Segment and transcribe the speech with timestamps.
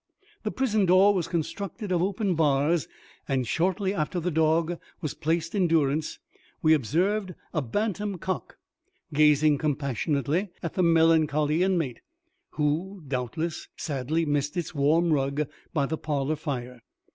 [0.41, 2.87] The prison door was constructed of open bars;
[3.27, 6.17] and shortly after the dog was placed in durance,
[6.63, 8.57] we observed a bantam cock
[9.13, 11.99] gazing compassionately at the melancholy inmate,
[12.53, 16.81] who, doubtless, sadly missed its warm rug by the parlour fire.